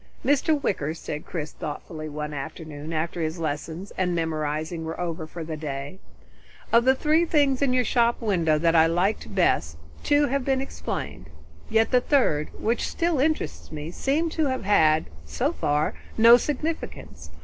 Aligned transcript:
"Mr. 0.25 0.59
Wicker," 0.59 0.87
Chris 1.23 1.51
said 1.51 1.59
thoughtfully 1.59 2.09
one 2.09 2.33
afternoon 2.33 2.91
after 2.91 3.21
his 3.21 3.37
lessons 3.37 3.91
and 3.99 4.15
memorizing 4.15 4.83
were 4.83 4.99
over 4.99 5.27
for 5.27 5.43
the 5.43 5.55
day, 5.55 5.99
"of 6.73 6.85
the 6.85 6.95
three 6.95 7.23
things 7.23 7.61
in 7.61 7.71
your 7.71 7.83
shop 7.83 8.19
window 8.19 8.57
that 8.57 8.73
I 8.75 8.87
liked 8.87 9.35
best, 9.35 9.77
two 10.03 10.25
have 10.25 10.43
been 10.43 10.59
explained. 10.59 11.27
Yet 11.69 11.91
the 11.91 12.01
third, 12.01 12.49
which 12.59 12.87
still 12.89 13.19
interests 13.19 13.71
me, 13.71 13.91
seems 13.91 14.33
to 14.37 14.47
have 14.47 14.63
had, 14.63 15.05
so 15.23 15.51
far, 15.53 15.93
no 16.17 16.35
significance. 16.35 17.29